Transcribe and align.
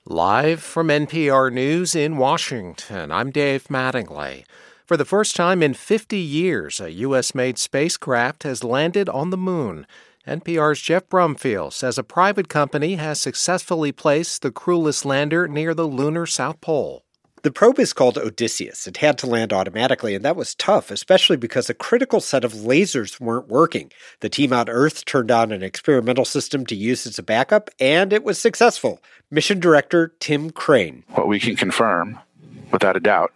Live 0.05 0.63
from 0.63 0.89
NPR 0.89 1.51
News 1.51 1.93
in 1.93 2.15
Washington, 2.15 3.11
I'm 3.11 3.31
Dave 3.31 3.65
Mattingly. 3.65 4.45
For 4.85 4.95
the 4.95 5.03
first 5.03 5.35
time 5.35 5.61
in 5.61 5.73
50 5.73 6.17
years, 6.17 6.79
a 6.79 6.89
U.S. 6.91 7.35
made 7.35 7.57
spacecraft 7.57 8.43
has 8.43 8.63
landed 8.63 9.09
on 9.09 9.29
the 9.29 9.37
moon. 9.37 9.85
NPR's 10.27 10.79
Geoff 10.79 11.09
Brumfiel 11.09 11.73
says 11.73 11.97
a 11.97 12.03
private 12.03 12.47
company 12.47 12.95
has 12.95 13.19
successfully 13.19 13.91
placed 13.91 14.43
the 14.43 14.51
crewless 14.51 15.03
lander 15.03 15.47
near 15.47 15.73
the 15.73 15.87
lunar 15.87 16.27
South 16.27 16.61
Pole. 16.61 17.03
The 17.41 17.49
probe 17.49 17.79
is 17.79 17.91
called 17.91 18.19
Odysseus. 18.19 18.85
It 18.85 18.97
had 18.97 19.17
to 19.17 19.27
land 19.27 19.51
automatically, 19.51 20.13
and 20.13 20.23
that 20.23 20.35
was 20.35 20.53
tough, 20.53 20.91
especially 20.91 21.37
because 21.37 21.71
a 21.71 21.73
critical 21.73 22.21
set 22.21 22.43
of 22.43 22.53
lasers 22.53 23.19
weren't 23.19 23.47
working. 23.47 23.91
The 24.19 24.29
team 24.29 24.53
on 24.53 24.69
Earth 24.69 25.05
turned 25.05 25.31
on 25.31 25.51
an 25.51 25.63
experimental 25.63 26.23
system 26.23 26.67
to 26.67 26.75
use 26.75 27.07
as 27.07 27.17
a 27.17 27.23
backup, 27.23 27.71
and 27.79 28.13
it 28.13 28.23
was 28.23 28.37
successful. 28.37 29.01
Mission 29.31 29.59
Director 29.59 30.13
Tim 30.19 30.51
Crane. 30.51 31.03
What 31.15 31.27
we 31.27 31.39
can 31.39 31.55
confirm, 31.55 32.19
without 32.71 32.95
a 32.95 32.99
doubt, 32.99 33.33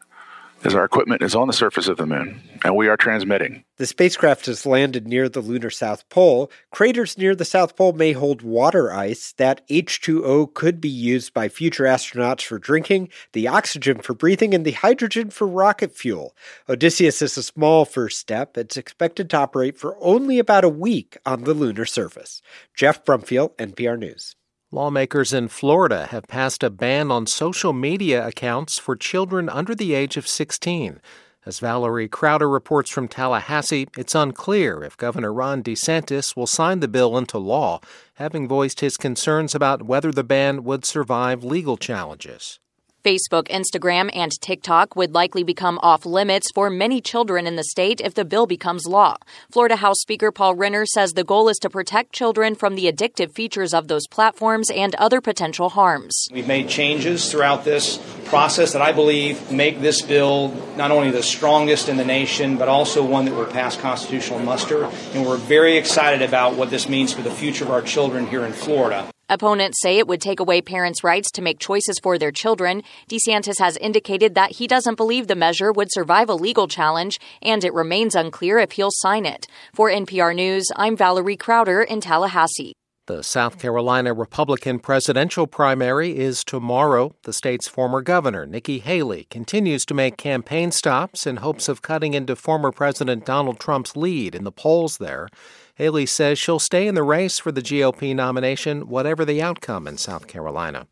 is 0.66 0.76
our 0.76 0.84
equipment 0.84 1.22
is 1.22 1.36
on 1.36 1.48
the 1.48 1.54
surface 1.54 1.88
of 1.88 1.98
the 1.98 2.06
moon 2.06 2.42
and 2.64 2.76
we 2.76 2.88
are 2.88 2.98
transmitting. 2.98 3.64
The 3.78 3.86
spacecraft 3.86 4.46
has 4.48 4.66
landed 4.66 5.08
near 5.08 5.30
the 5.30 5.42
lunar 5.42 5.70
South 5.70 6.08
Pole. 6.10 6.50
Craters 6.72 7.18
near 7.18 7.36
the 7.36 7.46
South 7.46 7.76
Pole 7.76 7.94
may 7.94 8.14
hold 8.14 8.42
water 8.42 8.94
ice. 8.94 9.34
That 9.34 9.68
H2O 9.68 10.54
could 10.54 10.80
be 10.80 10.90
used 10.90 11.34
by 11.34 11.50
future 11.50 11.84
astronauts 11.84 12.44
for 12.44 12.58
drinking, 12.58 13.10
the 13.34 13.48
oxygen 13.48 14.00
for 14.00 14.14
breathing, 14.14 14.54
and 14.54 14.66
the 14.66 14.72
hydrogen 14.72 15.30
for 15.30 15.46
rocket 15.46 15.96
fuel. 15.96 16.36
Odysseus 16.70 17.22
is 17.22 17.38
a 17.38 17.44
small 17.44 17.86
first 17.86 18.20
step. 18.20 18.58
It's 18.58 18.78
expected 18.78 19.30
to 19.30 19.38
operate 19.38 19.78
for 19.78 19.98
only 20.02 20.40
about 20.40 20.64
a 20.64 20.70
week 20.70 21.18
on 21.26 21.44
the 21.44 21.54
lunar 21.54 21.86
surface. 21.86 22.42
Geoff 22.74 23.04
Brumfiel, 23.04 23.56
NPR 23.58 24.00
News. 24.00 24.36
Lawmakers 24.76 25.32
in 25.32 25.48
Florida 25.48 26.08
have 26.08 26.28
passed 26.28 26.62
a 26.62 26.70
ban 26.70 27.10
on 27.10 27.28
social 27.28 27.72
media 27.72 28.28
accounts 28.28 28.78
for 28.78 28.98
children 28.98 29.48
under 29.48 29.74
the 29.74 29.94
age 29.94 30.18
of 30.18 30.28
16. 30.28 31.00
As 31.46 31.60
Valerie 31.60 32.10
Crowder 32.10 32.50
reports 32.50 32.90
from 32.90 33.08
Tallahassee, 33.08 33.88
it's 33.98 34.14
unclear 34.14 34.84
if 34.84 34.98
Governor 34.98 35.32
Ron 35.32 35.64
DeSantis 35.64 36.36
will 36.36 36.46
sign 36.46 36.82
the 36.82 36.90
bill 36.90 37.18
into 37.18 37.38
law, 37.38 37.80
having 38.16 38.50
voiced 38.50 38.82
his 38.82 38.98
concerns 38.98 39.56
about 39.56 39.84
whether 39.84 40.12
the 40.12 40.26
ban 40.26 40.66
would 40.66 40.84
survive 40.84 41.46
legal 41.46 41.78
challenges. 41.78 42.60
Facebook, 43.06 43.48
Instagram, 43.50 44.10
and 44.16 44.32
TikTok 44.42 44.96
would 44.96 45.14
likely 45.14 45.44
become 45.44 45.78
off 45.84 46.08
limits 46.08 46.52
for 46.52 46.72
many 46.72 47.00
children 47.00 47.46
in 47.46 47.56
the 47.56 47.64
state 47.64 48.02
if 48.02 48.16
the 48.16 48.26
bill 48.26 48.48
becomes 48.48 48.88
law. 48.88 49.16
Florida 49.52 49.76
House 49.76 50.00
Speaker 50.00 50.32
Paul 50.32 50.56
Renner 50.56 50.88
says 50.88 51.14
the 51.14 51.24
goal 51.24 51.48
is 51.48 51.58
to 51.60 51.70
protect 51.70 52.14
children 52.14 52.56
from 52.56 52.74
the 52.74 52.92
addictive 52.92 53.32
features 53.32 53.76
of 53.76 53.88
those 53.88 54.08
platforms 54.08 54.72
and 54.72 54.96
other 54.96 55.22
potential 55.22 55.70
harms. 55.70 56.28
We've 56.32 56.48
made 56.48 56.68
changes 56.68 57.32
throughout 57.32 57.64
this 57.64 58.00
process 58.26 58.74
that 58.74 58.82
I 58.82 58.92
believe 58.92 59.52
make 59.52 59.82
this 59.82 60.02
bill 60.02 60.50
not 60.76 60.90
only 60.90 61.12
the 61.12 61.22
strongest 61.22 61.90
in 61.90 61.98
the 61.98 62.06
nation, 62.06 62.58
but 62.58 62.68
also 62.68 63.06
one 63.06 63.26
that 63.26 63.36
will 63.36 63.46
pass 63.46 63.78
constitutional 63.78 64.40
muster. 64.40 64.86
And 65.14 65.24
we're 65.24 65.38
very 65.38 65.78
excited 65.78 66.24
about 66.24 66.56
what 66.56 66.72
this 66.72 66.90
means 66.90 67.14
for 67.14 67.22
the 67.22 67.30
future 67.30 67.66
of 67.66 67.70
our 67.70 67.84
children 67.84 68.26
here 68.26 68.44
in 68.44 68.52
Florida. 68.52 69.08
Opponents 69.28 69.82
say 69.82 69.98
it 69.98 70.08
would 70.08 70.22
take 70.22 70.40
away 70.40 70.62
parents' 70.62 71.04
rights 71.04 71.32
to 71.32 71.42
make 71.42 71.58
choices 71.58 71.98
for 72.04 72.20
their 72.20 72.32
children. 72.32 72.84
DeSantis 73.10 73.58
has 73.58 73.76
indicated 73.78 74.36
that 74.36 74.58
he 74.58 74.68
doesn't 74.68 74.98
believe 74.98 75.26
the 75.26 75.36
measure 75.36 75.72
would 75.72 75.92
survive 75.92 76.30
a 76.30 76.36
legal 76.36 76.68
challenge, 76.68 77.18
and 77.42 77.64
it 77.64 77.74
remains 77.74 78.14
unclear 78.14 78.60
if 78.60 78.74
he'll 78.74 78.92
sign 78.92 79.26
it. 79.26 79.48
For 79.74 79.90
NPR 79.90 80.36
News, 80.36 80.68
I'm 80.76 80.96
Valerie 80.96 81.38
Crowder 81.38 81.82
in 81.82 82.02
Tallahassee. 82.02 82.74
The 83.08 83.24
South 83.24 83.60
Carolina 83.60 84.14
Republican 84.14 84.80
presidential 84.80 85.46
primary 85.46 86.18
is 86.18 86.44
tomorrow. 86.44 87.16
The 87.24 87.34
state's 87.34 87.68
former 87.68 88.02
governor, 88.02 88.48
Nikki 88.48 88.80
Haley, 88.80 89.26
continues 89.30 89.86
to 89.86 89.94
make 89.94 90.18
campaign 90.18 90.72
stops 90.72 91.28
in 91.28 91.38
hopes 91.38 91.68
of 91.68 91.84
cutting 91.84 92.16
into 92.16 92.36
former 92.36 92.72
President 92.72 93.24
Donald 93.24 93.60
Trump's 93.60 93.96
lead 93.96 94.34
in 94.34 94.44
the 94.44 94.52
polls 94.52 94.98
there. 94.98 95.30
Haley 95.76 96.06
says 96.06 96.40
she'll 96.40 96.60
stay 96.60 96.88
in 96.88 96.96
the 96.96 97.04
race 97.04 97.38
for 97.38 97.52
the 97.52 97.62
GOP 97.62 98.16
nomination, 98.16 98.88
whatever 98.88 99.26
the 99.26 99.42
outcome 99.42 99.88
in 99.88 99.98
South 99.98 100.26
Carolina. 100.26 100.88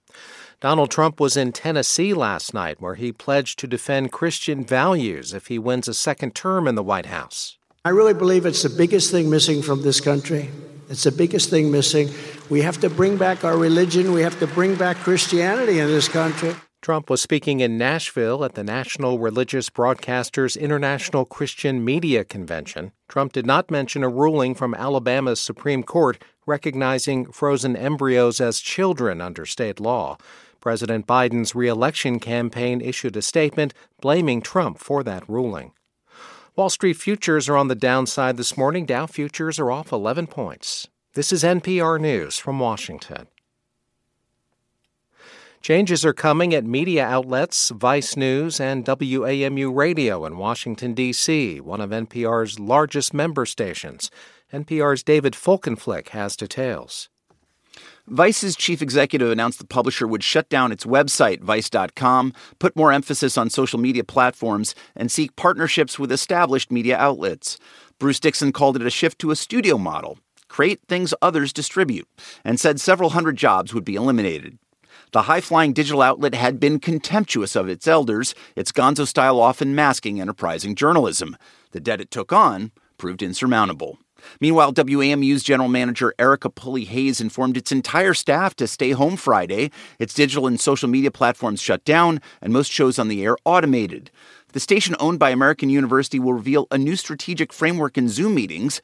Donald 0.60 0.92
Trump 0.92 1.22
was 1.22 1.38
in 1.38 1.54
Tennessee 1.54 2.14
last 2.14 2.54
night, 2.54 2.82
where 2.82 2.96
he 2.96 3.12
pledged 3.12 3.60
to 3.60 3.68
defend 3.68 4.12
Christian 4.12 4.66
values 4.66 5.34
if 5.34 5.48
he 5.48 5.58
wins 5.58 5.88
a 5.88 5.94
second 5.94 6.36
term 6.36 6.68
in 6.68 6.76
the 6.76 6.84
White 6.84 7.06
House. 7.06 7.58
I 7.86 7.90
really 7.90 8.14
believe 8.14 8.46
it's 8.46 8.64
the 8.64 8.70
biggest 8.70 9.10
thing 9.10 9.30
missing 9.30 9.62
from 9.62 9.84
this 9.84 10.02
country. 10.02 10.50
It's 10.90 11.04
the 11.04 11.12
biggest 11.12 11.50
thing 11.50 11.72
missing. 11.72 12.10
We 12.50 12.62
have 12.62 12.80
to 12.82 12.90
bring 12.90 13.16
back 13.18 13.46
our 13.46 13.58
religion. 13.58 14.12
We 14.12 14.22
have 14.22 14.38
to 14.40 14.48
bring 14.48 14.76
back 14.76 14.98
Christianity 14.98 15.80
in 15.80 15.88
this 15.88 16.10
country. 16.10 16.56
Trump 16.84 17.10
was 17.10 17.22
speaking 17.22 17.62
in 17.62 17.78
Nashville 17.78 18.44
at 18.44 18.56
the 18.56 18.64
National 18.64 19.18
Religious 19.18 19.70
Broadcasters 19.70 20.60
International 20.60 21.24
Christian 21.24 21.86
Media 21.86 22.26
Convention. 22.26 22.92
Trump 23.08 23.32
did 23.32 23.46
not 23.46 23.72
mention 23.72 24.04
a 24.04 24.10
ruling 24.10 24.54
from 24.54 24.76
Alabama's 24.76 25.40
Supreme 25.40 25.84
Court 25.84 26.22
recognizing 26.46 27.32
frozen 27.32 27.78
embryos 27.78 28.42
as 28.42 28.60
children 28.60 29.22
under 29.22 29.46
state 29.46 29.80
law. 29.80 30.18
President 30.60 31.08
Biden's 31.08 31.56
reelection 31.56 32.20
campaign 32.20 32.82
issued 32.82 33.16
a 33.16 33.22
statement 33.22 33.74
blaming 34.02 34.42
Trump 34.42 34.78
for 34.78 35.04
that 35.04 35.24
ruling. 35.30 35.72
Wall 36.58 36.70
Street 36.70 36.98
futures 36.98 37.48
are 37.48 37.56
on 37.56 37.70
the 37.70 37.76
downside 37.76 38.36
this 38.36 38.58
morning. 38.58 38.86
Dow 38.86 39.06
futures 39.06 39.58
are 39.58 39.72
off 39.72 39.94
11 39.94 40.28
points. 40.28 40.90
This 41.14 41.32
is 41.32 41.46
NPR 41.46 41.98
News 42.02 42.40
from 42.40 42.60
Washington. 42.60 43.28
Changes 45.64 46.04
are 46.04 46.12
coming 46.12 46.54
at 46.54 46.66
media 46.66 47.06
outlets 47.06 47.70
Vice 47.70 48.18
News 48.18 48.60
and 48.60 48.84
WAMU 48.84 49.74
Radio 49.74 50.26
in 50.26 50.36
Washington, 50.36 50.94
D.C., 50.94 51.62
one 51.62 51.80
of 51.80 51.92
NPR's 51.92 52.60
largest 52.60 53.14
member 53.14 53.46
stations. 53.46 54.12
NPR's 54.52 55.04
David 55.04 55.36
Folkenflik 55.36 56.10
has 56.10 56.36
details. 56.36 57.08
Vice's 58.08 58.58
chief 58.58 58.82
executive 58.82 59.32
announced 59.32 59.58
the 59.58 59.66
publisher 59.66 60.06
would 60.06 60.22
shut 60.22 60.50
down 60.50 60.74
its 60.74 60.84
website, 60.84 61.40
vice.com, 61.40 62.34
put 62.60 62.76
more 62.76 62.92
emphasis 62.92 63.38
on 63.38 63.50
social 63.50 63.80
media 63.80 64.04
platforms, 64.04 64.76
and 64.98 65.10
seek 65.10 65.34
partnerships 65.38 65.98
with 65.98 66.12
established 66.12 66.74
media 66.74 66.98
outlets. 66.98 67.58
Bruce 68.00 68.20
Dixon 68.20 68.52
called 68.52 68.76
it 68.76 68.86
a 68.86 68.90
shift 68.90 69.18
to 69.20 69.32
a 69.32 69.36
studio 69.38 69.78
model 69.78 70.18
create 70.54 70.80
things 70.88 71.16
others 71.20 71.52
distribute, 71.52 72.08
and 72.46 72.60
said 72.60 72.80
several 72.80 73.10
hundred 73.10 73.36
jobs 73.36 73.74
would 73.74 73.84
be 73.84 73.96
eliminated. 73.96 74.60
The 75.14 75.24
high 75.24 75.42
flying 75.42 75.74
digital 75.74 76.02
outlet 76.02 76.34
had 76.34 76.60
been 76.60 76.80
contemptuous 76.80 77.56
of 77.56 77.70
its 77.70 77.88
elders, 77.88 78.34
its 78.56 78.72
gonzo 78.72 79.08
style 79.08 79.40
often 79.40 79.76
masking 79.76 80.20
enterprising 80.20 80.74
journalism. 80.74 81.38
The 81.70 81.80
debt 81.80 82.02
it 82.02 82.10
took 82.10 82.34
on 82.34 82.72
proved 82.98 83.22
insurmountable. 83.22 84.00
Meanwhile, 84.42 84.74
WAMU's 84.74 85.44
general 85.44 85.70
manager 85.70 86.16
Erica 86.18 86.50
Pulley 86.50 86.86
Hayes 86.86 87.22
informed 87.22 87.58
its 87.58 87.72
entire 87.72 88.16
staff 88.16 88.56
to 88.56 88.66
stay 88.66 88.92
home 88.92 89.16
Friday. 89.16 89.70
Its 90.00 90.16
digital 90.16 90.48
and 90.48 90.60
social 90.60 90.90
media 90.90 91.12
platforms 91.12 91.62
shut 91.62 91.86
down, 91.86 92.20
and 92.42 92.52
most 92.52 92.72
shows 92.72 92.98
on 92.98 93.08
the 93.08 93.24
air 93.24 93.38
automated. 93.46 94.10
The 94.54 94.60
station 94.60 94.96
owned 95.00 95.20
by 95.20 95.30
American 95.30 95.70
University 95.70 96.20
will 96.20 96.34
reveal 96.34 96.66
a 96.72 96.78
new 96.80 96.96
strategic 96.96 97.54
framework 97.54 98.00
in 98.00 98.10
Zoom 98.10 98.34
meetings. 98.34 98.82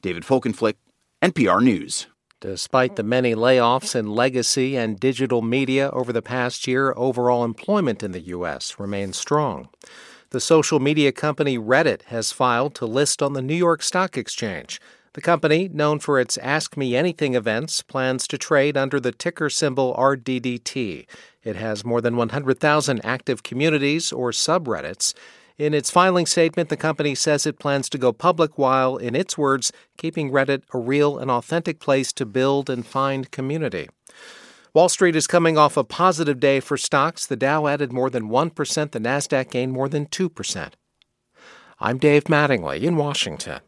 David 0.00 0.22
Folkenflik, 0.22 0.76
NPR 1.20 1.62
News. 1.62 2.06
Despite 2.40 2.96
the 2.96 3.02
many 3.02 3.34
layoffs 3.34 3.94
in 3.94 4.10
legacy 4.10 4.76
and 4.76 5.00
digital 5.00 5.40
media 5.40 5.88
over 5.90 6.12
the 6.12 6.20
past 6.20 6.66
year, 6.66 6.92
overall 6.94 7.44
employment 7.44 8.02
in 8.02 8.12
the 8.12 8.20
U.S. 8.20 8.78
remains 8.78 9.16
strong. 9.16 9.70
The 10.30 10.40
social 10.40 10.78
media 10.78 11.12
company 11.12 11.56
Reddit 11.56 12.02
has 12.04 12.32
filed 12.32 12.74
to 12.74 12.84
list 12.84 13.22
on 13.22 13.32
the 13.32 13.40
New 13.40 13.54
York 13.54 13.82
Stock 13.82 14.18
Exchange. 14.18 14.82
The 15.14 15.22
company, 15.22 15.70
known 15.72 15.98
for 15.98 16.20
its 16.20 16.36
Ask 16.36 16.76
Me 16.76 16.94
Anything 16.94 17.34
events, 17.34 17.80
plans 17.80 18.28
to 18.28 18.36
trade 18.36 18.76
under 18.76 19.00
the 19.00 19.12
ticker 19.12 19.48
symbol 19.48 19.94
RDDT. 19.94 21.06
It 21.42 21.56
has 21.56 21.86
more 21.86 22.02
than 22.02 22.16
100,000 22.16 23.00
active 23.02 23.42
communities 23.44 24.12
or 24.12 24.30
subreddits. 24.30 25.14
In 25.58 25.72
its 25.72 25.90
filing 25.90 26.26
statement, 26.26 26.68
the 26.68 26.76
company 26.76 27.14
says 27.14 27.46
it 27.46 27.58
plans 27.58 27.88
to 27.88 27.98
go 27.98 28.12
public 28.12 28.58
while, 28.58 28.98
in 28.98 29.14
its 29.14 29.38
words, 29.38 29.72
keeping 29.96 30.30
Reddit 30.30 30.64
a 30.74 30.78
real 30.78 31.18
and 31.18 31.30
authentic 31.30 31.80
place 31.80 32.12
to 32.14 32.26
build 32.26 32.68
and 32.68 32.86
find 32.86 33.30
community. 33.30 33.88
Wall 34.74 34.90
Street 34.90 35.16
is 35.16 35.26
coming 35.26 35.56
off 35.56 35.78
a 35.78 35.84
positive 35.84 36.38
day 36.38 36.60
for 36.60 36.76
stocks. 36.76 37.24
The 37.24 37.36
Dow 37.36 37.66
added 37.66 37.90
more 37.90 38.10
than 38.10 38.28
1%, 38.28 38.90
the 38.90 39.00
Nasdaq 39.00 39.50
gained 39.50 39.72
more 39.72 39.88
than 39.88 40.04
2%. 40.04 40.72
I'm 41.80 41.96
Dave 41.96 42.24
Mattingly 42.24 42.82
in 42.82 42.96
Washington. 42.96 43.60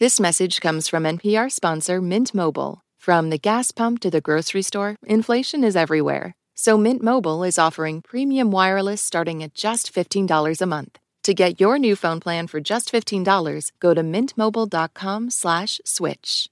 This 0.00 0.18
message 0.18 0.60
comes 0.60 0.88
from 0.88 1.04
NPR 1.04 1.52
sponsor 1.52 2.00
Mint 2.00 2.34
Mobile. 2.34 2.80
From 2.98 3.30
the 3.30 3.38
gas 3.38 3.70
pump 3.70 4.00
to 4.00 4.10
the 4.10 4.20
grocery 4.20 4.62
store, 4.62 4.96
inflation 5.06 5.62
is 5.62 5.76
everywhere. 5.76 6.34
So 6.56 6.78
Mint 6.78 7.02
Mobile 7.02 7.44
is 7.44 7.58
offering 7.58 8.00
premium 8.00 8.50
wireless 8.50 9.02
starting 9.02 9.42
at 9.42 9.54
just 9.54 9.94
$15 9.94 10.60
a 10.60 10.66
month. 10.66 10.98
To 11.24 11.34
get 11.34 11.60
your 11.60 11.78
new 11.78 11.96
phone 11.96 12.18
plan 12.18 12.46
for 12.46 12.60
just 12.60 12.90
$15, 12.90 13.70
go 13.78 13.94
to 13.94 14.02
mintmobile.com 14.02 15.30
slash 15.30 15.80
switch. 15.84 16.48